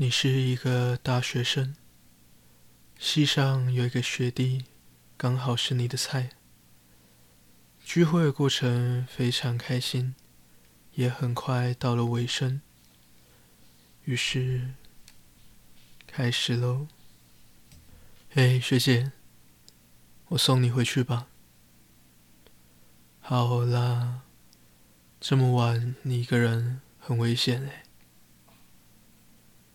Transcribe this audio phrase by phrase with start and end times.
[0.00, 1.74] 你是一个大学生，
[3.00, 4.64] 系上有一个学弟，
[5.16, 6.30] 刚好是你的菜。
[7.84, 10.14] 聚会的过程非常开心，
[10.94, 12.60] 也很快到了尾声。
[14.04, 14.74] 于是，
[16.06, 16.86] 开始喽。
[18.30, 19.10] 嘿，学姐，
[20.28, 21.26] 我送你回去吧。
[23.18, 24.20] 好啦，
[25.18, 27.82] 这么晚你一个人很危险哎。
[27.82, 27.87] 而、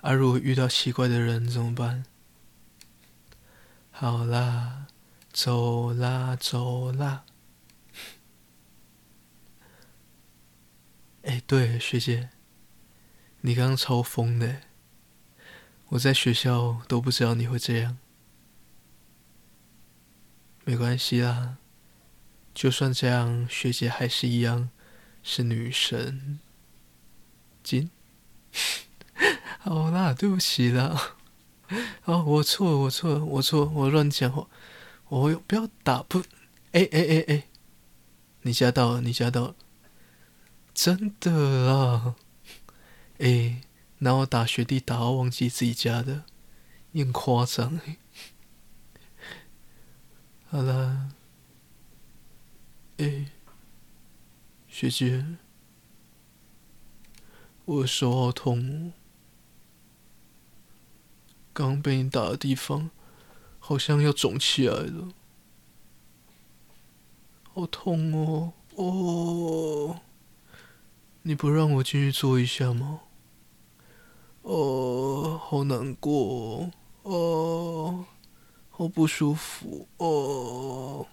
[0.00, 2.04] 啊、如果遇到奇怪的人怎么办？
[3.90, 4.86] 好啦，
[5.32, 7.24] 走啦走啦。
[11.22, 12.30] 哎，对，学姐，
[13.40, 14.62] 你刚刚超疯的，
[15.88, 17.98] 我在学校都不知道你会这样。
[20.64, 21.56] 没关系啦，
[22.54, 24.70] 就算这样，学姐还是一样
[25.22, 26.38] 是女神。
[27.62, 27.90] 金。
[29.58, 31.16] 好啦，对不起啦。
[32.06, 34.46] 哦，我错，我错，我错，我乱讲话。
[35.08, 36.20] 我不要打不，
[36.72, 37.44] 哎哎哎哎，
[38.42, 39.54] 你加到了，你加到了，
[40.72, 42.14] 真的啊。
[43.18, 43.62] 哎，
[43.98, 46.24] 那我打学弟打到忘记自己加的，
[46.92, 47.80] 你很夸张。
[50.48, 51.10] 好啦，
[52.96, 53.26] 哎，
[54.68, 55.24] 学姐，
[57.64, 58.92] 我手好痛。
[61.58, 62.90] 刚被你打的地方，
[63.58, 65.08] 好像要肿起来了，
[67.52, 68.52] 好痛哦！
[68.76, 70.00] 哦，
[71.22, 73.00] 你不让我进去坐一下吗？
[74.42, 76.70] 哦，好难过
[77.02, 78.04] 哦，哦，
[78.70, 81.08] 好不舒服哦！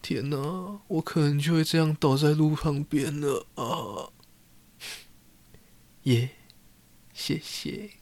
[0.00, 4.12] 天哪，我可能就会这样倒在路旁边了啊！
[6.04, 6.36] 耶，
[7.12, 7.97] 谢谢。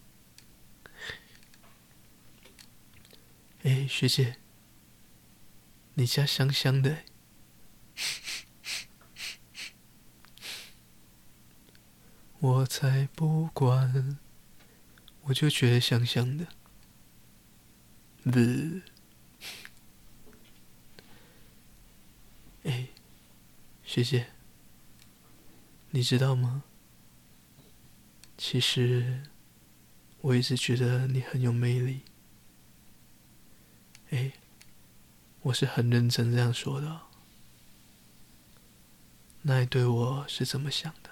[3.67, 4.37] 哎，学姐，
[5.95, 6.99] 你家香香的。
[12.39, 14.21] 我才不管，
[15.23, 16.47] 我就觉得香香的。
[18.23, 18.39] 不，
[22.63, 22.87] 哎，
[23.83, 24.29] 学姐，
[25.91, 26.63] 你知道吗？
[28.39, 29.25] 其实，
[30.21, 32.03] 我一直觉得你很有魅力。
[34.11, 34.33] 哎，
[35.43, 37.01] 我是很认真这样说的。
[39.43, 41.11] 那你对我是怎么想的？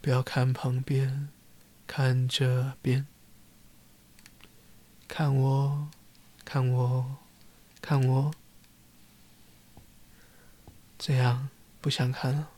[0.00, 1.28] 不要看旁边，
[1.86, 3.06] 看这边，
[5.06, 5.88] 看我，
[6.44, 7.16] 看我，
[7.82, 8.32] 看我。
[10.98, 11.48] 这样
[11.80, 12.50] 不想看了。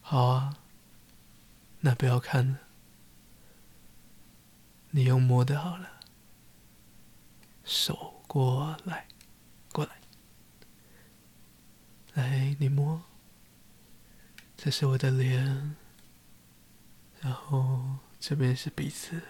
[0.00, 0.56] 好啊，
[1.80, 2.58] 那不要看了。
[4.96, 5.98] 你用摸的好了，
[7.64, 9.08] 手过来，
[9.72, 10.00] 过来，
[12.12, 13.02] 来你摸，
[14.56, 15.74] 这是我的脸，
[17.20, 19.20] 然后这边是鼻子，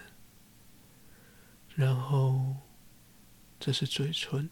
[1.73, 2.57] 然后
[3.59, 4.47] 这是嘴唇，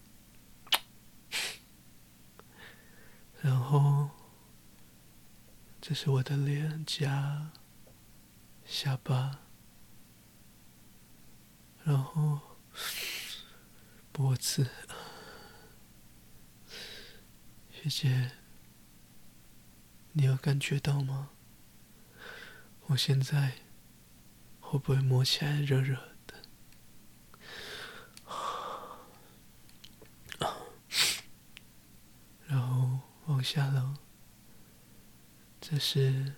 [3.40, 4.10] 然后
[5.80, 7.52] 这是我的脸颊、
[8.64, 9.43] 下巴。
[11.84, 12.40] 然后
[14.10, 14.66] 脖子，
[17.70, 18.32] 学姐，
[20.12, 21.28] 你有感觉到吗？
[22.86, 23.52] 我现在
[24.60, 25.94] 会不会摸起来热热
[26.26, 26.34] 的？
[32.46, 33.98] 然后往下了，
[35.60, 36.34] 这是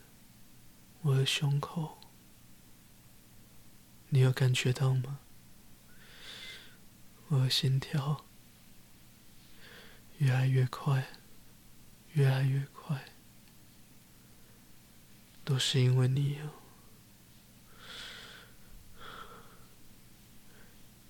[1.02, 1.98] 我的胸口，
[4.08, 5.20] 你有感觉到吗？
[7.28, 8.24] 我的心跳。
[10.18, 11.08] 越来越快，
[12.14, 13.04] 越来越快，
[15.44, 16.50] 都是因为你哦，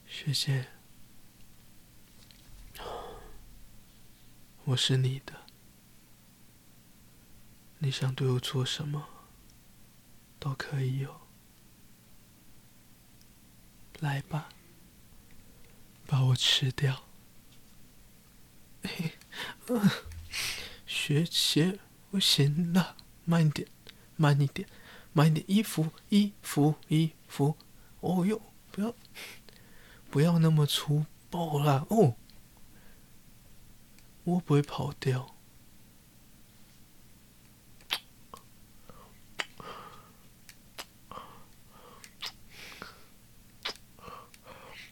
[0.09, 0.67] 学姐，
[4.65, 5.47] 我是你的，
[7.79, 9.09] 你想对我做什么
[10.41, 11.21] 都可以哦，
[14.01, 14.49] 来吧。
[16.07, 17.03] 把我吃掉！
[20.87, 21.81] 学姐，
[22.11, 23.69] 我行了，慢一点，
[24.15, 24.69] 慢一点，
[25.13, 25.45] 慢一点。
[25.49, 27.57] 衣服，衣服，衣服。
[28.01, 28.95] 哦哟，不要，
[30.11, 31.85] 不要那么粗暴啦。
[31.91, 32.17] 哦，
[34.23, 35.35] 我不会跑掉。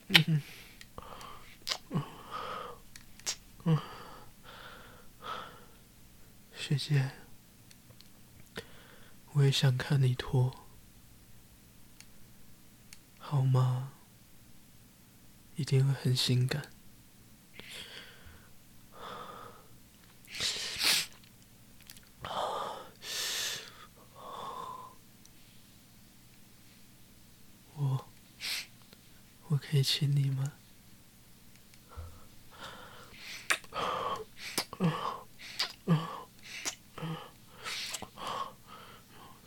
[0.09, 0.43] 嗯。
[6.67, 7.11] 学姐，
[9.33, 10.65] 我也想看你脱，
[13.19, 13.93] 好吗？
[15.57, 16.73] 一定会很性感。
[27.75, 28.09] 我，
[29.49, 30.53] 我可以亲你吗？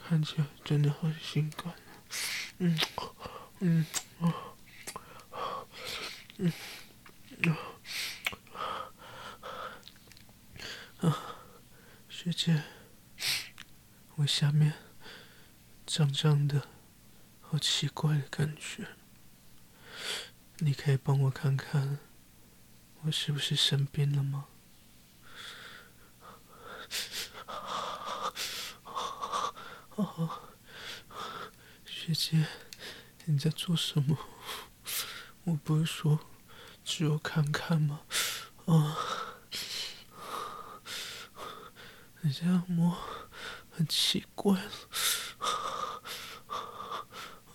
[0.10, 0.48] 看起来
[1.02, 1.74] 真的好性感。
[2.60, 2.80] 嗯，
[3.60, 3.86] 嗯，
[6.38, 6.54] 嗯，
[11.02, 11.14] 嗯，
[12.10, 12.64] 学姐，
[14.16, 14.74] 我下面
[15.86, 16.68] 胀胀的。
[17.50, 18.86] 好奇怪的感觉，
[20.58, 22.00] 你可以帮我看看，
[23.04, 24.48] 我是不是生病了吗？
[29.96, 30.47] 哦，
[32.08, 32.48] 姐姐，
[33.26, 34.18] 你在做什么？
[35.44, 36.18] 我不是说
[36.82, 38.00] 只有看看吗？
[38.66, 38.98] 啊，
[42.22, 42.98] 你这样摸
[43.70, 44.72] 很奇怪了。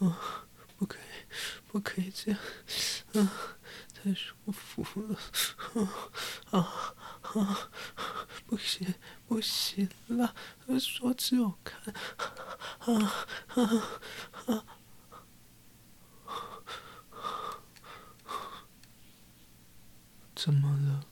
[0.00, 0.44] 啊，
[0.76, 1.00] 不可以，
[1.69, 2.38] 不可以这样，
[3.14, 3.32] 啊，
[3.94, 5.19] 太舒服了，
[6.50, 7.70] 啊啊，
[8.46, 8.94] 不行，
[9.26, 10.34] 不行了，
[10.78, 11.94] 说只有看，
[12.81, 14.00] 啊啊，
[20.34, 21.04] 怎么了？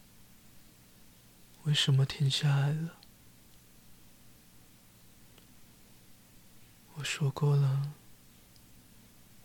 [1.64, 2.96] 为什么停下来了？
[6.94, 7.92] 我说过了。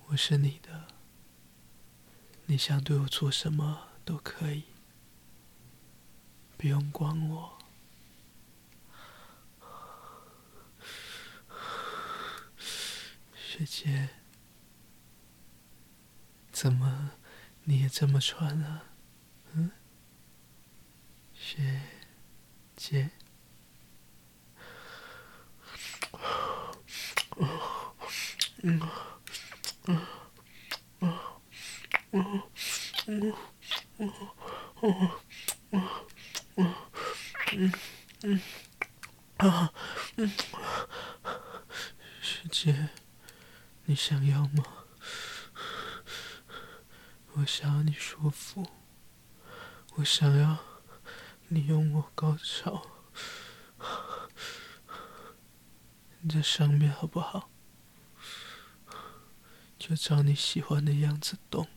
[0.08, 0.88] 我是你的，
[2.46, 4.66] 你想对我做什么都可以，
[6.58, 7.58] 不用管我。
[13.56, 14.10] 学姐，
[16.52, 17.12] 怎么
[17.64, 18.84] 你也这么穿啊？
[19.54, 19.72] 嗯，
[21.34, 21.82] 学
[22.76, 23.12] 姐，
[27.38, 27.48] 嗯。
[28.68, 28.82] 嗯
[29.88, 30.02] 嗯
[31.02, 31.18] 嗯
[32.12, 32.42] 嗯
[33.08, 33.34] 嗯
[34.00, 34.12] 嗯
[35.72, 36.74] 嗯
[37.52, 37.74] 嗯
[38.24, 38.42] 嗯
[39.38, 39.72] 啊
[40.16, 40.28] 嗯，
[42.22, 42.90] 学姐，
[43.88, 44.64] 你想要吗？
[47.34, 48.68] 我想要你舒服，
[49.96, 50.58] 我想要
[51.50, 52.88] 你用我高潮，
[56.22, 57.52] 你在上面好不好？
[59.78, 61.68] 就照你喜欢的样子动。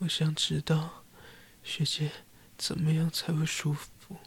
[0.00, 1.04] 我想知道，
[1.62, 2.12] 学姐
[2.58, 4.18] 怎么样才会舒服？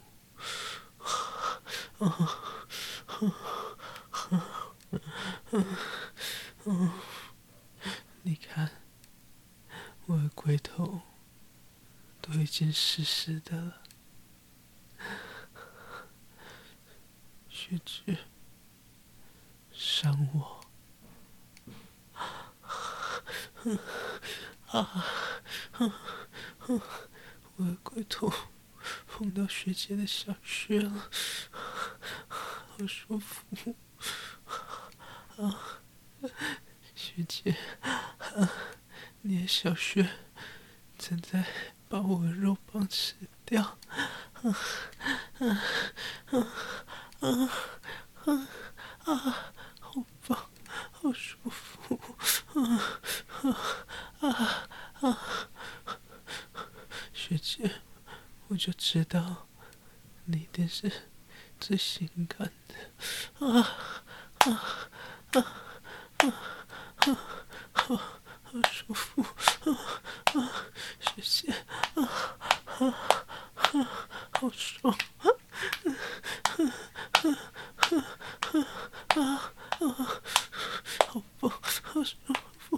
[8.24, 8.70] 你看，
[10.06, 11.02] 我的龟头
[12.22, 13.82] 都已经湿湿的了。
[17.48, 18.18] 学姐，
[19.72, 20.68] 伤我。
[24.68, 25.06] 啊，
[27.56, 28.30] 我的龟头
[29.08, 31.10] 碰到学姐的小穴了，
[32.28, 33.74] 好舒服。
[35.38, 35.82] 啊，
[36.96, 37.56] 学姐，
[39.22, 40.10] 你的小穴
[40.98, 41.46] 正在
[41.88, 43.16] 把我的肉棒吃
[43.46, 43.78] 掉。
[44.34, 44.58] 啊
[45.40, 45.64] 啊
[46.32, 46.52] 啊
[48.26, 48.48] 啊
[49.06, 49.54] 啊！
[49.80, 50.50] 好棒，
[50.92, 52.00] 好舒服。
[52.54, 53.02] 啊。
[54.20, 54.68] 啊
[55.02, 55.50] 啊！
[57.14, 57.82] 学姐，
[58.48, 59.48] 我就知道
[60.26, 60.92] 你一定是
[61.60, 63.46] 最性感的。
[63.46, 63.78] 啊
[64.40, 64.90] 啊
[65.34, 65.64] 啊！
[67.96, 67.96] 好，
[68.70, 69.22] 舒服。
[69.22, 69.72] 啊
[70.34, 70.52] 啊！
[71.00, 71.54] 学姐，
[71.96, 72.04] 啊
[72.66, 72.80] 啊
[73.56, 74.08] 啊！
[74.34, 74.94] 好爽。
[75.18, 75.26] 啊
[75.86, 76.60] 啊
[77.14, 77.26] 啊
[77.80, 78.62] 啊
[79.16, 79.20] 啊
[79.80, 79.88] 啊！
[81.08, 81.50] 好棒，
[81.82, 82.18] 好舒
[82.60, 82.78] 服。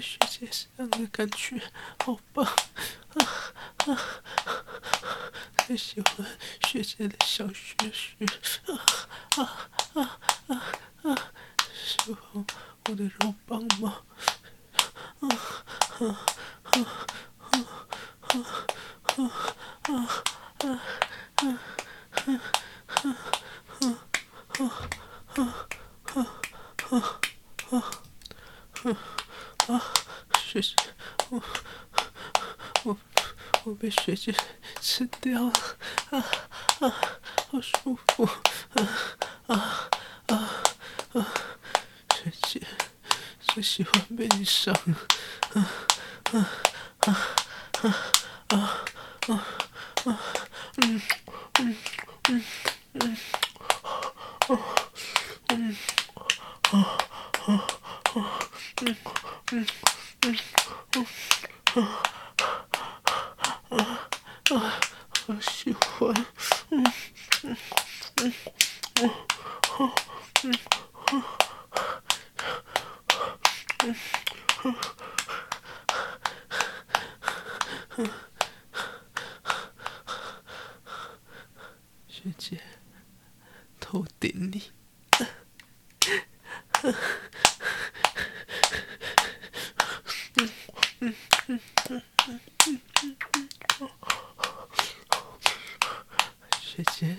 [0.00, 1.60] 学姐这样的感觉
[2.04, 2.52] 好棒啊
[3.86, 3.88] 啊！
[5.56, 6.26] 太喜欢
[6.66, 8.26] 学姐的小穴穴
[8.66, 8.74] 啊
[9.36, 10.52] 啊啊啊
[11.04, 11.32] 啊！
[11.72, 12.44] 喜欢
[12.90, 13.96] 我的肉棒吗？
[15.20, 15.36] 啊啊
[16.00, 16.33] 啊啊
[43.74, 44.72] 喜欢被你伤，
[45.52, 45.66] 啊
[46.30, 46.48] 啊
[47.00, 47.18] 啊
[47.82, 47.84] 啊
[48.50, 48.56] 啊
[49.26, 49.34] 啊
[50.04, 50.20] 啊！
[50.76, 51.02] 嗯
[51.58, 51.76] 嗯
[52.28, 52.44] 嗯
[52.92, 53.16] 嗯，
[54.46, 54.58] 啊
[55.48, 55.76] 嗯
[56.70, 56.72] 啊
[57.46, 57.48] 啊
[58.14, 58.16] 啊
[58.82, 58.96] 嗯
[59.50, 59.66] 嗯。
[60.22, 60.38] 嗯
[60.94, 61.04] 嗯
[61.74, 61.76] 啊
[63.70, 63.72] 啊
[64.54, 64.56] 啊！
[65.26, 66.14] 好喜欢，
[66.70, 66.84] 嗯
[67.42, 67.56] 嗯
[68.22, 68.32] 嗯
[69.00, 69.10] 嗯啊
[70.44, 71.12] 嗯啊
[73.82, 73.94] 嗯啊
[74.62, 74.74] 嗯，
[82.08, 82.60] 学姐，
[83.78, 84.72] 头顶你。
[96.60, 97.16] 学姐，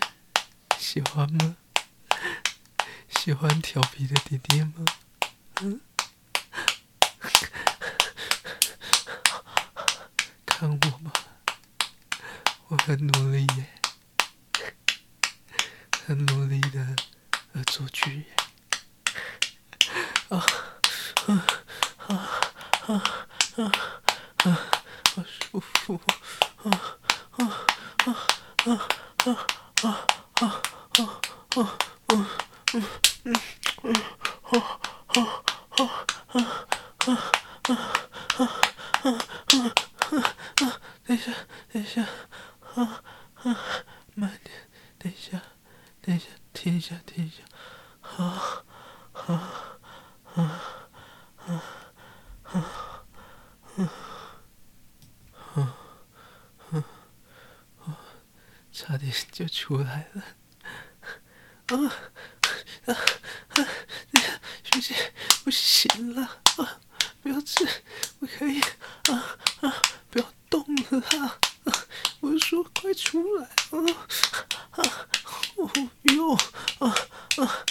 [0.78, 1.56] 喜欢吗？
[3.08, 4.84] 喜欢调皮的弟弟吗？
[5.62, 5.80] 嗯？
[10.44, 11.12] 看我嘛，
[12.76, 13.66] 我很努力耶，
[16.06, 16.94] 很努力的
[17.54, 18.26] 恶作剧耶。
[20.28, 20.44] 啊
[21.26, 21.46] 啊
[22.06, 22.14] 啊
[22.86, 23.02] 啊
[23.56, 23.72] 啊
[24.44, 24.48] 啊！
[25.14, 25.98] 好舒服
[44.16, 44.56] 慢点，
[44.98, 45.40] 等一下，
[46.00, 47.42] 等一下，停一下，停一下，
[48.00, 48.65] 好。
[77.38, 77.50] Ugh.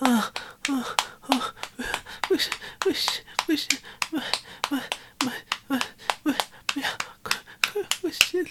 [0.00, 0.32] 啊！
[2.26, 3.78] 不行，不行，不行，
[4.10, 4.22] 慢
[4.70, 4.82] 慢
[5.20, 5.32] 慢
[5.68, 5.80] 慢
[6.22, 6.36] 慢，
[6.72, 6.88] 不要，
[7.22, 8.44] 快快不行。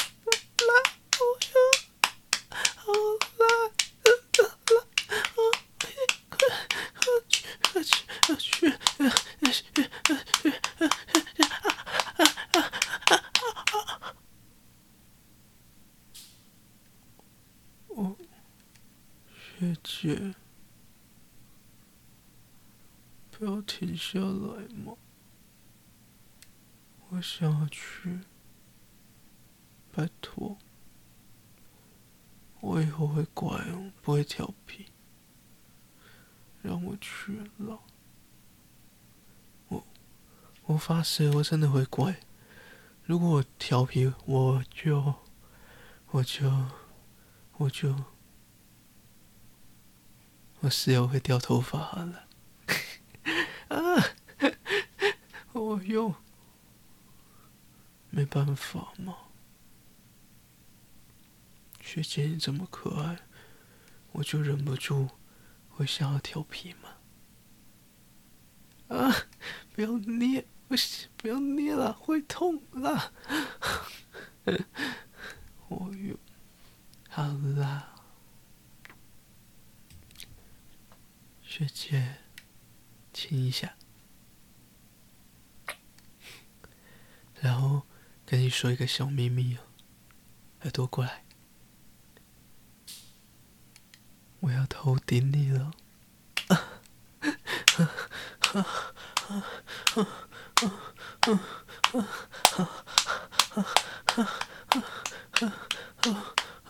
[19.60, 20.34] 学姐，
[23.32, 24.96] 不要停下来嘛！
[27.10, 28.22] 我想要去，
[29.92, 30.58] 拜托，
[32.62, 34.86] 我以后会乖哦，不会调皮，
[36.62, 37.82] 让我去了。
[39.68, 39.86] 我
[40.64, 42.22] 我发誓，我真的会乖。
[43.04, 45.16] 如果我调皮，我就
[46.12, 46.50] 我就
[47.58, 47.94] 我就。
[50.62, 52.26] 我室友会掉头发了，
[53.68, 54.00] 啊！
[55.74, 56.14] 我又
[58.12, 59.18] 没办法嘛。
[61.82, 63.18] 学姐你这么可爱，
[64.12, 65.10] 我就忍不住
[65.70, 66.90] 会想要调皮嘛。
[68.96, 69.12] 啊！
[69.74, 73.12] 不要捏，不行，不要捏了，会痛啦。
[75.70, 76.16] 我又
[77.10, 77.96] 好啦。
[81.42, 82.18] 学姐，
[83.12, 83.76] 亲一下，
[87.44, 87.84] 然后
[88.26, 89.60] 跟你说一个小秘密哦，
[90.62, 91.26] 耳朵过来，
[94.40, 95.74] 我要头顶你了。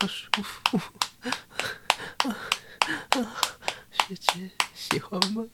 [0.00, 0.80] 好舒服，
[3.92, 5.44] 学姐喜欢吗？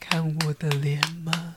[0.00, 1.56] 看我的脸吗？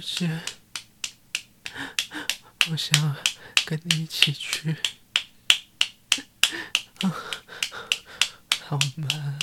[0.00, 0.40] 姐，
[2.70, 3.16] 我想
[3.64, 4.74] 跟你一起去，
[8.64, 9.38] 好吗？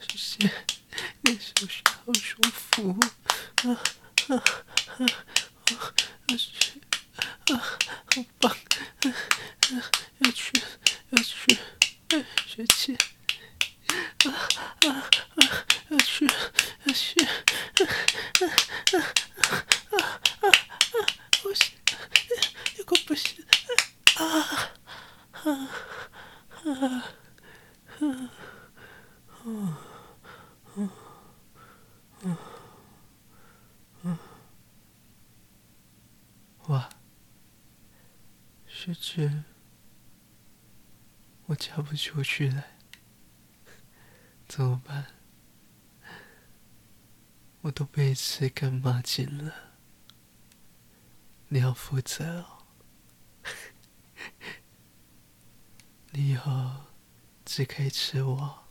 [0.00, 0.50] 学姐，
[1.22, 1.66] 你是不
[2.28, 3.00] 是好舒服？
[7.46, 8.54] 好棒！
[10.18, 10.52] 要去，
[11.10, 11.56] 要去，
[12.46, 12.94] 学姐，
[14.26, 14.28] 啊
[14.86, 14.86] 啊
[15.36, 15.40] 啊！
[15.88, 16.26] 要去，
[16.84, 17.26] 要去，啊
[18.42, 18.44] 啊
[18.92, 20.44] 啊啊！
[21.42, 21.72] 不行，
[22.76, 23.42] 如果不行，
[24.16, 24.72] 啊啊
[25.32, 25.46] 啊
[26.64, 27.07] 啊啊
[36.68, 36.90] 哇！
[38.66, 39.44] 学姐，
[41.46, 42.62] 我嫁不出去了，
[44.46, 45.06] 怎么办？
[47.62, 49.54] 我都被吃干抹净了，
[51.48, 52.66] 你要负责哦。
[56.12, 56.84] 你以后
[57.46, 58.64] 只可以吃我，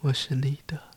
[0.00, 0.89] 我是你的。